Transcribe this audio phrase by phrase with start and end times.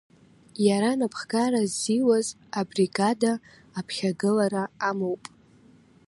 [0.67, 2.27] Иара напхгара ззиуаз
[2.59, 3.33] абригада
[3.79, 5.23] аԥхьагылара амоуп.